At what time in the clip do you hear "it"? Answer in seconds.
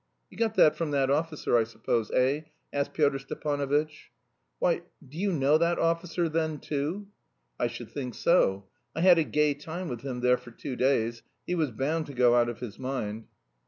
0.57-0.75